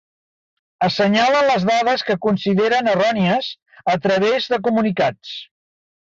Assenyalen 0.85 1.49
les 1.49 1.65
dades 1.69 2.03
que 2.07 2.15
consideren 2.23 2.89
errònies 2.93 3.49
a 3.93 3.95
través 4.07 4.49
de 4.55 4.59
comunicats. 4.69 5.35